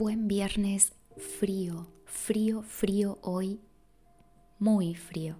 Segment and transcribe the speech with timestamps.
[0.00, 3.60] Buen viernes frío, frío, frío hoy,
[4.58, 5.36] muy frío.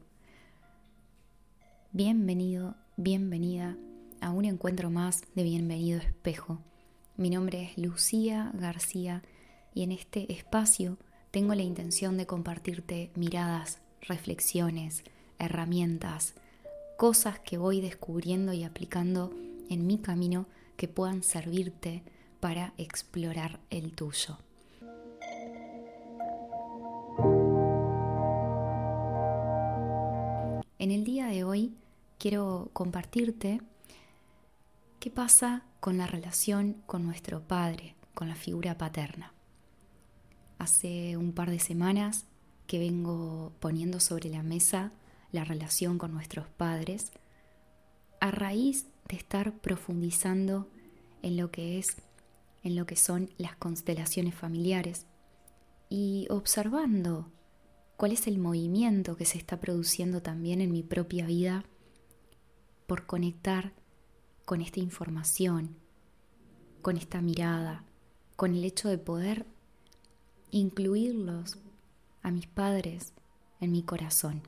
[1.92, 3.78] Bienvenido, bienvenida
[4.21, 6.60] a un encuentro más de Bienvenido Espejo.
[7.17, 9.22] Mi nombre es Lucía García
[9.72, 10.99] y en este espacio
[11.31, 15.04] tengo la intención de compartirte miradas, reflexiones,
[15.38, 16.34] herramientas,
[16.98, 19.33] cosas que voy descubriendo y aplicando
[19.70, 20.45] en mi camino
[20.77, 22.02] que puedan servirte
[22.41, 24.37] para explorar el tuyo.
[30.80, 31.75] En el día de hoy
[32.19, 33.61] quiero compartirte
[34.98, 39.34] qué pasa con la relación con nuestro padre, con la figura paterna.
[40.59, 42.25] Hace un par de semanas
[42.66, 44.91] que vengo poniendo sobre la mesa
[45.33, 47.12] la relación con nuestros padres
[48.19, 50.67] a raíz de estar profundizando
[51.20, 51.98] en lo que es
[52.62, 55.05] en lo que son las constelaciones familiares
[55.91, 57.31] y observando
[58.01, 61.67] cuál es el movimiento que se está produciendo también en mi propia vida
[62.87, 63.75] por conectar
[64.47, 65.77] con esta información,
[66.81, 67.84] con esta mirada,
[68.37, 69.45] con el hecho de poder
[70.51, 71.59] incluirlos
[72.23, 73.12] a mis padres
[73.61, 74.41] en mi corazón.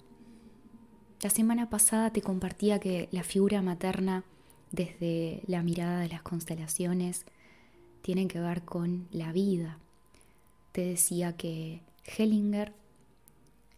[1.21, 4.25] La semana pasada te compartía que la figura materna
[4.71, 7.27] desde la mirada de las constelaciones
[8.01, 9.77] tienen que ver con la vida.
[10.73, 11.83] Te decía que
[12.17, 12.81] Hellinger,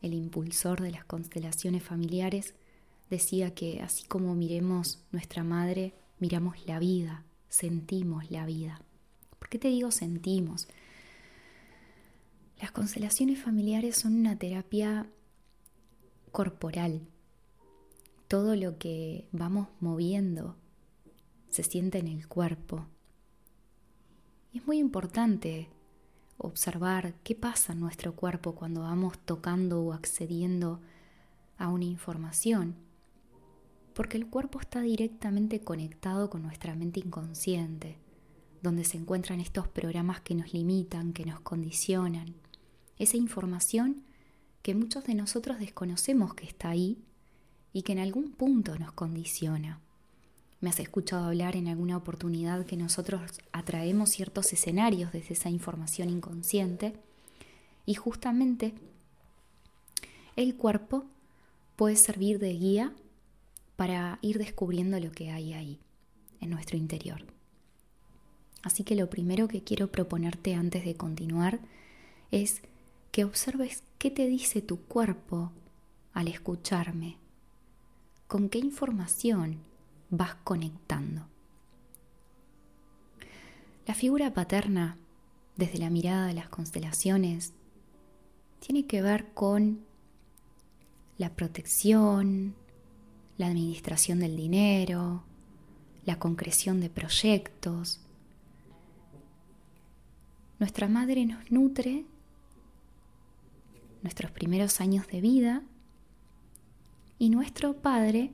[0.04, 2.54] el impulsor de las constelaciones familiares,
[3.08, 8.82] decía que así como miremos nuestra madre, miramos la vida, sentimos la vida.
[9.38, 10.68] ¿Por qué te digo sentimos?
[12.60, 15.06] Las constelaciones familiares son una terapia
[16.32, 17.00] corporal.
[18.28, 20.56] Todo lo que vamos moviendo
[21.48, 22.86] se siente en el cuerpo.
[24.52, 25.68] Y es muy importante
[26.38, 30.80] observar qué pasa en nuestro cuerpo cuando vamos tocando o accediendo
[31.58, 32.74] a una información,
[33.94, 37.98] porque el cuerpo está directamente conectado con nuestra mente inconsciente,
[38.62, 42.34] donde se encuentran estos programas que nos limitan, que nos condicionan,
[42.98, 44.02] esa información
[44.62, 46.98] que muchos de nosotros desconocemos que está ahí
[47.72, 49.83] y que en algún punto nos condiciona.
[50.64, 53.20] Me has escuchado hablar en alguna oportunidad que nosotros
[53.52, 56.94] atraemos ciertos escenarios desde esa información inconsciente
[57.84, 58.72] y justamente
[60.36, 61.04] el cuerpo
[61.76, 62.94] puede servir de guía
[63.76, 65.80] para ir descubriendo lo que hay ahí,
[66.40, 67.26] en nuestro interior.
[68.62, 71.60] Así que lo primero que quiero proponerte antes de continuar
[72.30, 72.62] es
[73.12, 75.52] que observes qué te dice tu cuerpo
[76.14, 77.18] al escucharme,
[78.26, 79.58] con qué información
[80.10, 81.26] vas conectando.
[83.86, 84.96] La figura paterna,
[85.56, 87.52] desde la mirada de las constelaciones,
[88.60, 89.84] tiene que ver con
[91.18, 92.54] la protección,
[93.36, 95.24] la administración del dinero,
[96.06, 98.00] la concreción de proyectos.
[100.58, 102.06] Nuestra madre nos nutre
[104.02, 105.62] nuestros primeros años de vida
[107.18, 108.32] y nuestro padre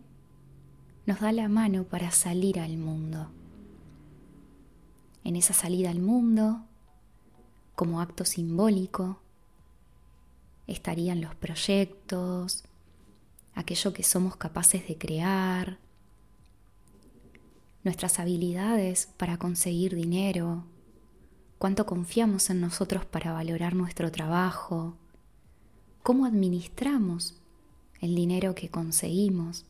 [1.10, 3.32] nos da la mano para salir al mundo.
[5.24, 6.62] En esa salida al mundo,
[7.74, 9.18] como acto simbólico,
[10.68, 12.62] estarían los proyectos,
[13.56, 15.78] aquello que somos capaces de crear,
[17.82, 20.62] nuestras habilidades para conseguir dinero,
[21.58, 24.94] cuánto confiamos en nosotros para valorar nuestro trabajo,
[26.04, 27.34] cómo administramos
[28.00, 29.66] el dinero que conseguimos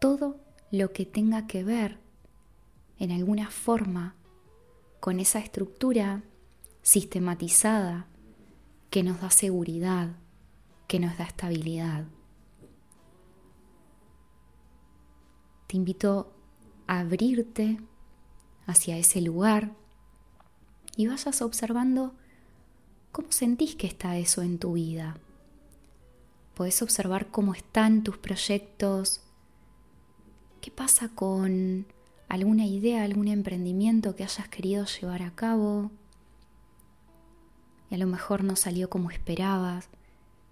[0.00, 0.40] todo
[0.70, 1.98] lo que tenga que ver
[2.98, 4.14] en alguna forma
[5.00, 6.22] con esa estructura
[6.82, 8.06] sistematizada
[8.90, 10.16] que nos da seguridad,
[10.86, 12.04] que nos da estabilidad.
[15.66, 16.32] Te invito
[16.86, 17.80] a abrirte
[18.66, 19.74] hacia ese lugar
[20.96, 22.14] y vayas observando
[23.12, 25.18] cómo sentís que está eso en tu vida.
[26.54, 29.25] Podés observar cómo están tus proyectos,
[30.66, 31.86] ¿Qué pasa con
[32.28, 35.92] alguna idea, algún emprendimiento que hayas querido llevar a cabo
[37.88, 39.88] y a lo mejor no salió como esperabas?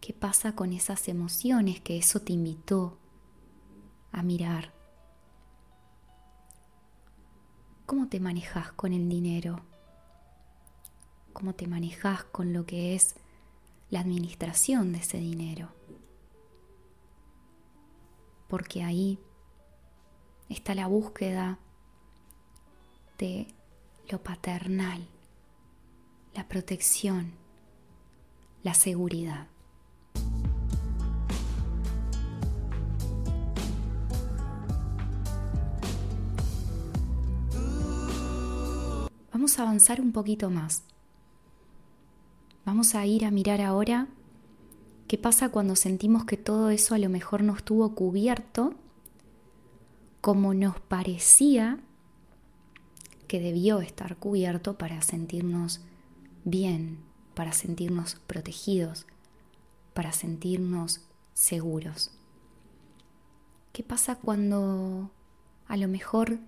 [0.00, 2.96] ¿Qué pasa con esas emociones que eso te invitó
[4.12, 4.72] a mirar?
[7.84, 9.62] ¿Cómo te manejas con el dinero?
[11.32, 13.17] ¿Cómo te manejas con lo que es
[13.90, 15.70] la administración de ese dinero?
[18.46, 19.19] Porque ahí
[20.49, 21.58] está la búsqueda
[23.19, 23.46] de
[24.11, 25.06] lo paternal,
[26.35, 27.32] la protección,
[28.62, 29.49] la seguridad.
[39.32, 40.85] Vamos a avanzar un poquito más.
[42.64, 44.08] Vamos a ir a mirar ahora
[45.06, 48.75] qué pasa cuando sentimos que todo eso a lo mejor no estuvo cubierto
[50.25, 51.81] como nos parecía
[53.29, 55.82] que debió estar cubierto para sentirnos
[56.44, 57.00] bien,
[57.35, 59.06] para sentirnos protegidos,
[59.93, 61.03] para sentirnos
[61.35, 62.11] seguros.
[63.75, 65.11] ¿Qué pasa cuando
[65.67, 66.38] a lo mejor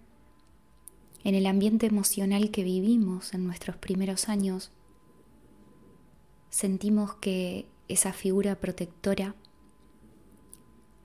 [1.22, 4.72] en el ambiente emocional que vivimos en nuestros primeros años
[6.49, 9.34] sentimos que esa figura protectora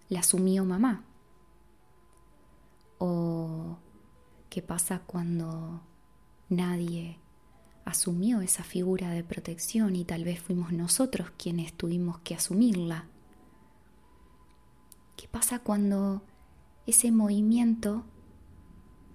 [0.07, 1.03] la asumió mamá?
[3.03, 3.79] ¿O
[4.51, 5.81] qué pasa cuando
[6.49, 7.17] nadie
[7.83, 13.07] asumió esa figura de protección y tal vez fuimos nosotros quienes tuvimos que asumirla?
[15.17, 16.21] ¿Qué pasa cuando
[16.85, 18.03] ese movimiento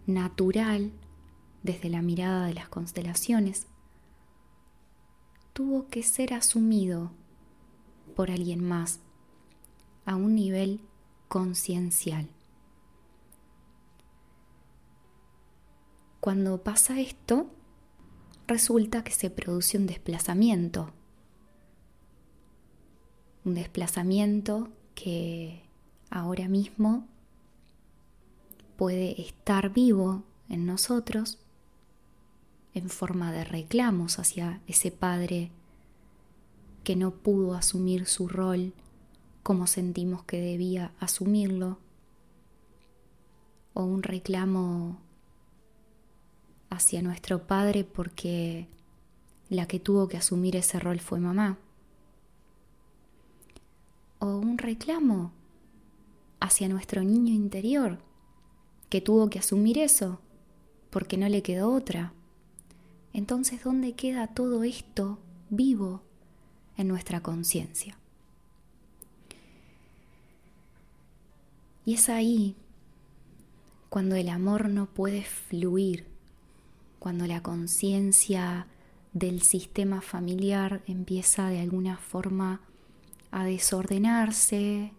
[0.06, 0.90] natural
[1.62, 3.68] desde la mirada de las constelaciones
[5.52, 7.12] tuvo que ser asumido
[8.16, 8.98] por alguien más
[10.06, 10.80] a un nivel
[11.28, 12.35] conciencial.
[16.26, 17.46] Cuando pasa esto,
[18.48, 20.90] resulta que se produce un desplazamiento.
[23.44, 25.62] Un desplazamiento que
[26.10, 27.06] ahora mismo
[28.76, 31.38] puede estar vivo en nosotros
[32.74, 35.52] en forma de reclamos hacia ese padre
[36.82, 38.72] que no pudo asumir su rol
[39.44, 41.78] como sentimos que debía asumirlo,
[43.74, 45.05] o un reclamo
[46.70, 48.68] hacia nuestro padre porque
[49.48, 51.58] la que tuvo que asumir ese rol fue mamá,
[54.18, 55.32] o un reclamo
[56.40, 57.98] hacia nuestro niño interior
[58.88, 60.20] que tuvo que asumir eso
[60.90, 62.12] porque no le quedó otra.
[63.12, 65.18] Entonces, ¿dónde queda todo esto
[65.50, 66.02] vivo
[66.76, 67.98] en nuestra conciencia?
[71.84, 72.56] Y es ahí
[73.88, 76.06] cuando el amor no puede fluir,
[77.06, 78.66] cuando la conciencia
[79.12, 82.62] del sistema familiar empieza de alguna forma
[83.30, 84.92] a desordenarse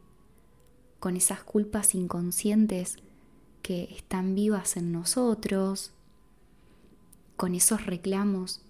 [1.01, 2.95] con esas culpas inconscientes
[3.61, 5.91] que están vivas en nosotros,
[7.35, 8.61] con esos reclamos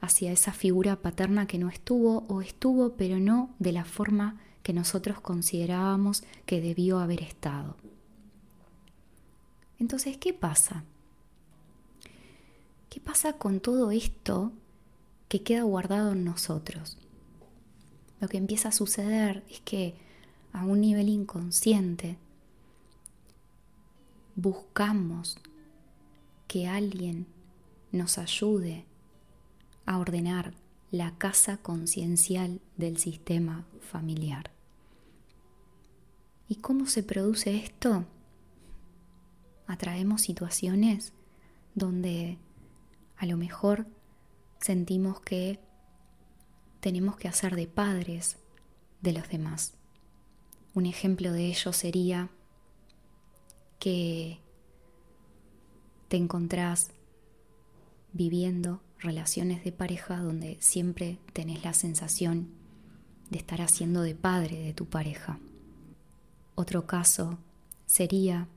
[0.00, 4.72] hacia esa figura paterna que no estuvo o estuvo, pero no de la forma que
[4.72, 7.76] nosotros considerábamos que debió haber estado.
[9.78, 10.84] Entonces, ¿qué pasa?
[12.96, 14.52] ¿Qué pasa con todo esto
[15.28, 16.96] que queda guardado en nosotros?
[18.22, 19.94] Lo que empieza a suceder es que
[20.54, 22.16] a un nivel inconsciente
[24.34, 25.36] buscamos
[26.48, 27.26] que alguien
[27.92, 28.86] nos ayude
[29.84, 30.54] a ordenar
[30.90, 34.52] la casa conciencial del sistema familiar.
[36.48, 38.06] ¿Y cómo se produce esto?
[39.66, 41.12] Atraemos situaciones
[41.74, 42.38] donde
[43.18, 43.86] a lo mejor
[44.60, 45.58] sentimos que
[46.80, 48.36] tenemos que hacer de padres
[49.00, 49.74] de los demás.
[50.74, 52.30] Un ejemplo de ello sería
[53.78, 54.40] que
[56.08, 56.90] te encontrás
[58.12, 62.48] viviendo relaciones de pareja donde siempre tenés la sensación
[63.30, 65.38] de estar haciendo de padre de tu pareja.
[66.54, 67.38] Otro caso
[67.86, 68.48] sería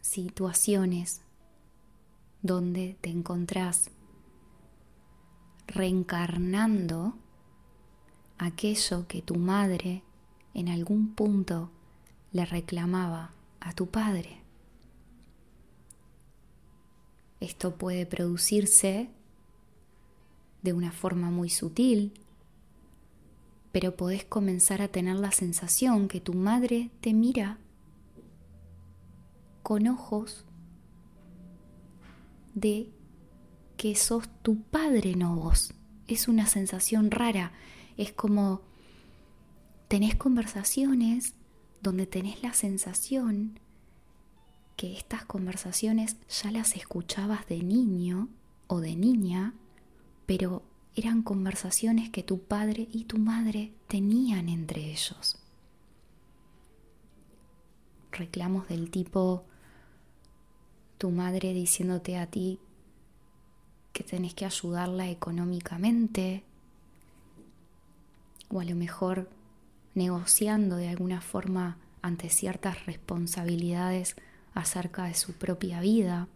[0.00, 1.20] situaciones
[2.42, 3.90] donde te encontrás
[5.66, 7.14] reencarnando
[8.38, 10.02] aquello que tu madre
[10.54, 11.70] en algún punto
[12.32, 14.42] le reclamaba a tu padre.
[17.40, 19.10] Esto puede producirse
[20.62, 22.12] de una forma muy sutil,
[23.70, 27.58] pero podés comenzar a tener la sensación que tu madre te mira
[29.62, 30.44] con ojos
[32.60, 32.90] de
[33.76, 35.72] que sos tu padre, no vos.
[36.06, 37.52] Es una sensación rara.
[37.96, 38.62] Es como
[39.88, 41.34] tenés conversaciones
[41.80, 43.60] donde tenés la sensación
[44.76, 48.28] que estas conversaciones ya las escuchabas de niño
[48.68, 49.54] o de niña,
[50.26, 50.62] pero
[50.94, 55.36] eran conversaciones que tu padre y tu madre tenían entre ellos.
[58.12, 59.44] Reclamos del tipo
[60.98, 62.58] tu madre diciéndote a ti
[63.92, 66.44] que tenés que ayudarla económicamente
[68.50, 69.28] o a lo mejor
[69.94, 74.16] negociando de alguna forma ante ciertas responsabilidades
[74.54, 76.28] acerca de su propia vida,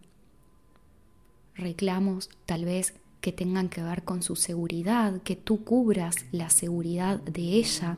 [1.55, 7.19] reclamos tal vez que tengan que ver con su seguridad, que tú cubras la seguridad
[7.21, 7.97] de ella.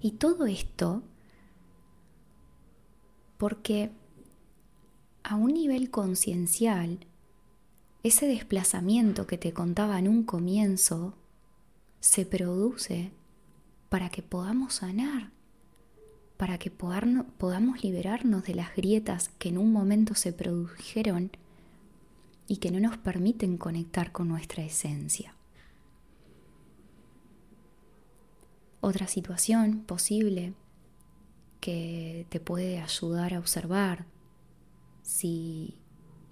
[0.00, 1.02] Y todo esto
[3.38, 3.90] porque
[5.30, 7.06] a un nivel conciencial,
[8.02, 11.14] ese desplazamiento que te contaba en un comienzo
[12.00, 13.12] se produce
[13.88, 15.30] para que podamos sanar,
[16.36, 21.30] para que podamos liberarnos de las grietas que en un momento se produjeron
[22.48, 25.36] y que no nos permiten conectar con nuestra esencia.
[28.80, 30.54] Otra situación posible
[31.60, 34.06] que te puede ayudar a observar
[35.02, 35.80] si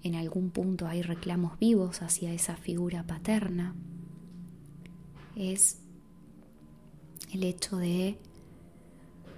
[0.03, 3.75] en algún punto hay reclamos vivos hacia esa figura paterna,
[5.35, 5.79] es
[7.33, 8.17] el hecho de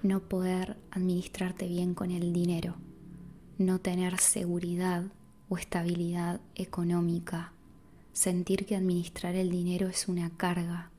[0.03, 2.75] no poder administrarte bien con el dinero,
[3.57, 5.05] no tener seguridad
[5.49, 7.53] o estabilidad económica,
[8.13, 10.91] sentir que administrar el dinero es una carga,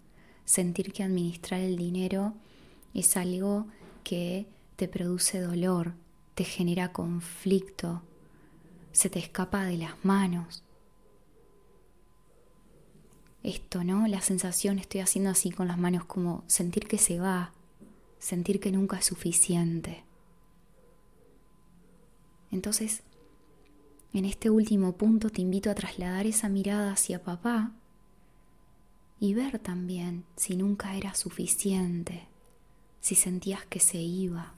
[0.45, 2.35] sentir que administrar el dinero
[2.95, 3.67] es algo
[4.05, 4.47] que
[4.77, 5.95] te produce dolor,
[6.35, 8.03] te genera conflicto,
[8.93, 10.63] se te escapa de las manos.
[13.43, 14.07] Esto, ¿no?
[14.07, 17.53] La sensación, estoy haciendo así con las manos como sentir que se va,
[18.19, 20.05] sentir que nunca es suficiente.
[22.53, 23.03] Entonces,
[24.13, 27.73] en este último punto te invito a trasladar esa mirada hacia papá
[29.19, 32.29] y ver también si nunca era suficiente,
[33.01, 34.55] si sentías que se iba,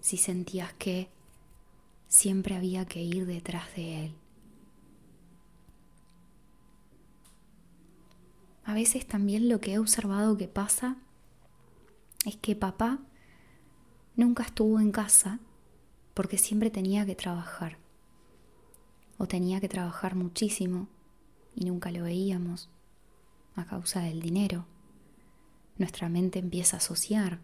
[0.00, 1.13] si sentías que
[2.14, 4.14] siempre había que ir detrás de él.
[8.64, 10.96] A veces también lo que he observado que pasa
[12.24, 13.00] es que papá
[14.14, 15.40] nunca estuvo en casa
[16.14, 17.78] porque siempre tenía que trabajar.
[19.18, 20.86] O tenía que trabajar muchísimo
[21.56, 22.70] y nunca lo veíamos
[23.56, 24.66] a causa del dinero.
[25.78, 27.40] Nuestra mente empieza a asociar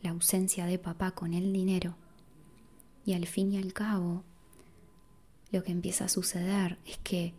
[0.00, 1.98] la ausencia de papá con el dinero
[3.04, 4.22] y al fin y al cabo,
[5.50, 7.34] lo que empieza a suceder es que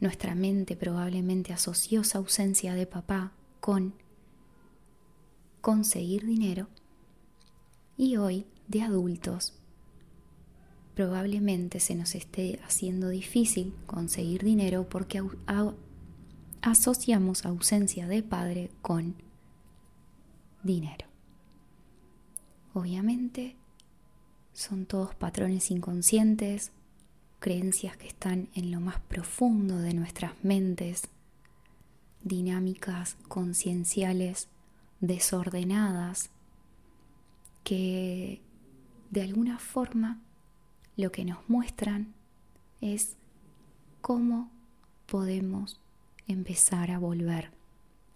[0.00, 3.94] nuestra mente probablemente asoció esa ausencia de papá con
[5.60, 6.68] conseguir dinero
[7.96, 9.54] y hoy, de adultos,
[10.94, 15.22] probablemente se nos esté haciendo difícil conseguir dinero porque
[16.62, 19.16] asociamos ausencia de padre con
[20.62, 21.06] dinero.
[22.72, 23.56] Obviamente
[24.58, 26.72] son todos patrones inconscientes,
[27.38, 31.02] creencias que están en lo más profundo de nuestras mentes,
[32.24, 34.48] dinámicas concienciales
[34.98, 36.30] desordenadas
[37.62, 38.42] que
[39.10, 40.20] de alguna forma
[40.96, 42.12] lo que nos muestran
[42.80, 43.16] es
[44.00, 44.50] cómo
[45.06, 45.80] podemos
[46.26, 47.52] empezar a volver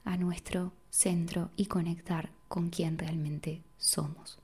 [0.05, 4.41] a nuestro centro y conectar con quien realmente somos.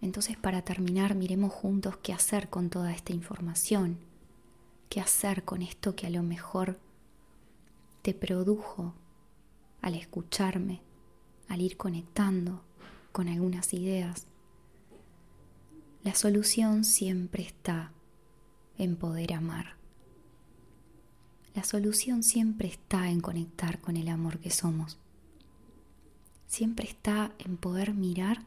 [0.00, 3.98] Entonces, para terminar, miremos juntos qué hacer con toda esta información,
[4.88, 6.78] qué hacer con esto que a lo mejor
[8.00, 8.94] te produjo
[9.82, 10.80] al escucharme,
[11.48, 12.62] al ir conectando
[13.12, 14.26] con algunas ideas.
[16.02, 17.92] La solución siempre está
[18.78, 19.76] en poder amar.
[21.56, 24.98] La solución siempre está en conectar con el amor que somos.
[26.46, 28.44] Siempre está en poder mirar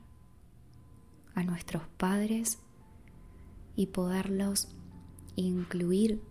[1.34, 2.60] a nuestros padres
[3.76, 4.68] y poderlos
[5.36, 6.22] incluir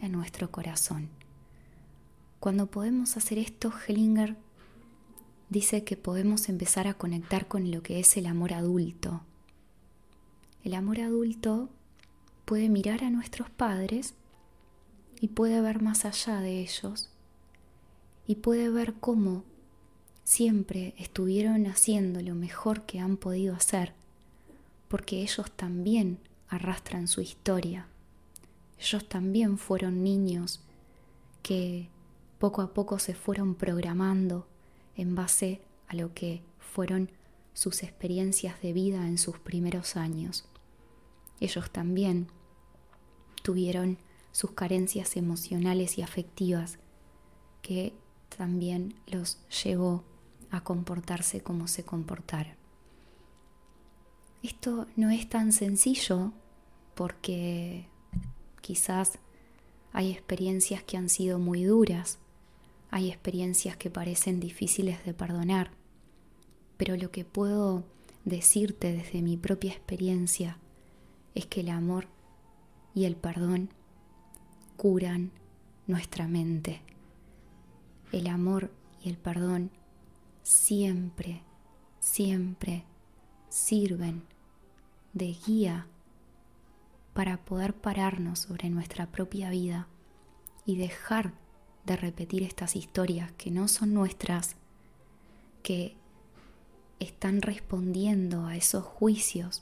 [0.00, 1.10] en nuestro corazón.
[2.40, 4.36] Cuando podemos hacer esto, Hellinger
[5.48, 9.20] dice que podemos empezar a conectar con lo que es el amor adulto.
[10.64, 11.68] El amor adulto
[12.46, 14.14] puede mirar a nuestros padres
[15.20, 17.10] y puede ver más allá de ellos
[18.26, 19.44] y puede ver cómo
[20.24, 23.92] siempre estuvieron haciendo lo mejor que han podido hacer,
[24.88, 27.86] porque ellos también arrastran su historia.
[28.78, 30.60] Ellos también fueron niños
[31.42, 31.88] que
[32.38, 34.46] poco a poco se fueron programando
[34.96, 37.10] en base a lo que fueron
[37.52, 40.46] sus experiencias de vida en sus primeros años.
[41.40, 42.28] Ellos también
[43.42, 43.98] tuvieron
[44.32, 46.78] sus carencias emocionales y afectivas,
[47.62, 47.94] que
[48.36, 50.04] también los llevó
[50.50, 52.54] a comportarse como se comportaron.
[54.42, 56.32] Esto no es tan sencillo
[56.94, 57.86] porque
[58.62, 59.18] quizás
[59.92, 62.18] hay experiencias que han sido muy duras,
[62.90, 65.70] hay experiencias que parecen difíciles de perdonar,
[66.76, 67.84] pero lo que puedo
[68.24, 70.58] decirte desde mi propia experiencia
[71.34, 72.08] es que el amor
[72.94, 73.70] y el perdón
[74.80, 75.30] curan
[75.86, 76.80] nuestra mente.
[78.12, 78.70] El amor
[79.04, 79.70] y el perdón
[80.42, 81.42] siempre,
[81.98, 82.84] siempre
[83.50, 84.22] sirven
[85.12, 85.86] de guía
[87.12, 89.86] para poder pararnos sobre nuestra propia vida
[90.64, 91.34] y dejar
[91.84, 94.56] de repetir estas historias que no son nuestras,
[95.62, 95.94] que
[97.00, 99.60] están respondiendo a esos juicios,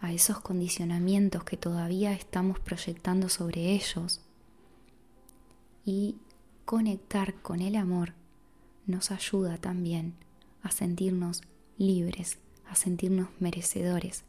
[0.00, 4.22] a esos condicionamientos que todavía estamos proyectando sobre ellos.
[5.86, 6.16] Y
[6.64, 8.12] conectar con el amor
[8.86, 10.14] nos ayuda también
[10.62, 11.42] a sentirnos
[11.78, 12.38] libres,
[12.68, 14.24] a sentirnos merecedores,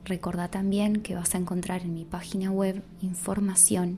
[0.05, 3.97] Recordá también que vas a encontrar en mi página web información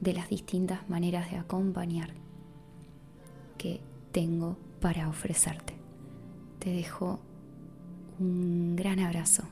[0.00, 2.10] de las distintas maneras de acompañar
[3.58, 3.80] que
[4.12, 5.74] tengo para ofrecerte.
[6.60, 7.18] Te dejo
[8.20, 9.42] un gran abrazo.